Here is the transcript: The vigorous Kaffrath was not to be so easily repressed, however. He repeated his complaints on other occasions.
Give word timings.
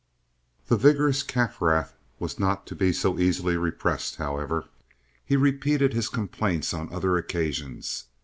The 0.65 0.77
vigorous 0.77 1.21
Kaffrath 1.21 1.93
was 2.17 2.39
not 2.39 2.65
to 2.65 2.75
be 2.75 2.91
so 2.91 3.19
easily 3.19 3.55
repressed, 3.55 4.15
however. 4.15 4.67
He 5.23 5.37
repeated 5.37 5.93
his 5.93 6.09
complaints 6.09 6.73
on 6.73 6.91
other 6.91 7.17
occasions. 7.17 8.05